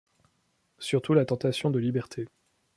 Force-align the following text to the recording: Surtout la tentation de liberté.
Surtout 0.79 1.13
la 1.13 1.25
tentation 1.25 1.69
de 1.69 1.77
liberté. 1.77 2.27